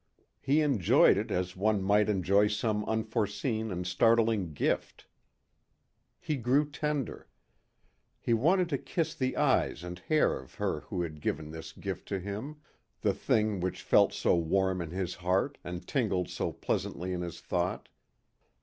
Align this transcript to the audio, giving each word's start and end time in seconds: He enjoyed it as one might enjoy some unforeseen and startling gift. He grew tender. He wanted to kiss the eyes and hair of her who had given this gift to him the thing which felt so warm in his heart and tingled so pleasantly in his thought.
He 0.39 0.61
enjoyed 0.61 1.15
it 1.15 1.29
as 1.29 1.55
one 1.55 1.79
might 1.83 2.09
enjoy 2.09 2.47
some 2.47 2.83
unforeseen 2.85 3.69
and 3.69 3.85
startling 3.85 4.51
gift. 4.51 5.05
He 6.19 6.37
grew 6.37 6.67
tender. 6.67 7.27
He 8.19 8.33
wanted 8.33 8.67
to 8.69 8.79
kiss 8.79 9.13
the 9.13 9.37
eyes 9.37 9.83
and 9.83 9.99
hair 9.99 10.39
of 10.39 10.55
her 10.55 10.79
who 10.79 11.03
had 11.03 11.21
given 11.21 11.51
this 11.51 11.71
gift 11.71 12.07
to 12.07 12.19
him 12.19 12.55
the 13.01 13.13
thing 13.13 13.59
which 13.59 13.83
felt 13.83 14.11
so 14.11 14.33
warm 14.35 14.81
in 14.81 14.89
his 14.89 15.13
heart 15.13 15.59
and 15.63 15.87
tingled 15.87 16.29
so 16.29 16.51
pleasantly 16.51 17.13
in 17.13 17.21
his 17.21 17.39
thought. 17.39 17.87